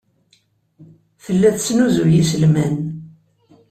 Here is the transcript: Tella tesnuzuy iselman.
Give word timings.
Tella 1.23 1.49
tesnuzuy 1.55 2.13
iselman. 2.21 2.75